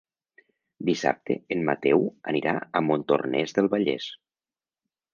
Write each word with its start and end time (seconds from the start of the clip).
Dissabte 0.89 1.35
en 1.57 1.61
Mateu 1.69 2.03
anirà 2.33 2.57
a 2.59 2.85
Montornès 2.89 3.57
del 3.59 3.73
Vallès. 3.77 4.13